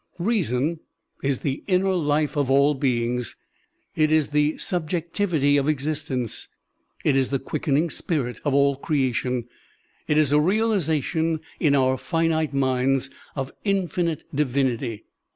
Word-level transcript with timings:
Reason 0.17 0.79
is 1.21 1.41
the 1.41 1.63
inner 1.67 1.93
life 1.93 2.35
of 2.35 2.49
all 2.49 2.73
beings, 2.73 3.35
it 3.93 4.11
is 4.11 4.29
the 4.29 4.57
subjectivity 4.57 5.57
of 5.57 5.69
existence, 5.69 6.47
it 7.05 7.15
is 7.15 7.29
the 7.29 7.37
quickening 7.37 7.91
spirit 7.91 8.39
of 8.43 8.51
all 8.55 8.75
creation, 8.75 9.45
it 10.07 10.17
is 10.17 10.31
a 10.31 10.39
realization 10.39 11.39
in 11.59 11.75
our 11.75 11.99
finite 11.99 12.51
minds 12.51 13.11
of 13.35 13.51
infinite 13.63 14.23
divinity. 14.33 15.03